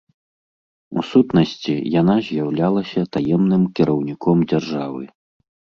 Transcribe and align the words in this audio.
У 0.99 1.03
сутнасці, 1.09 1.75
яна 1.99 2.15
з'яўлялася 2.31 3.01
таемным 3.19 3.63
кіраўніком 3.81 4.37
дзяржавы. 4.53 5.03